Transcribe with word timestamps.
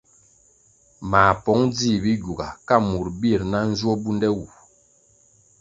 Mā 1.11 1.21
pong 1.43 1.63
djih 1.75 1.99
Bigyuga 2.03 2.47
ka 2.67 2.75
murʼ 2.89 3.09
birʼ 3.21 3.43
na 3.51 3.59
njwo 3.69 3.91
bunde 4.03 4.29
wu. 4.37 4.45